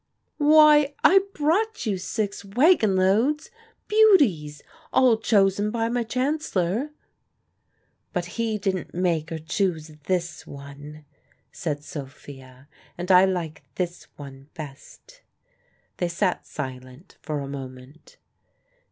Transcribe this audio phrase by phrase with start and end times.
[0.39, 3.51] "Why, I brought you six waggon loads!
[3.87, 6.89] beauties all chosen by my Chancellor."
[8.11, 11.05] "But he didn't make or choose this one,"
[11.51, 12.67] said Sophia,
[12.97, 15.21] "and I like this one best."
[15.97, 18.17] They sat silent for a moment.